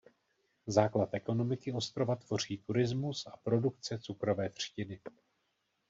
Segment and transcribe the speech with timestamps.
[0.67, 5.01] Základ ekonomiky ostrova tvoří turismus a produkce cukrové třtiny.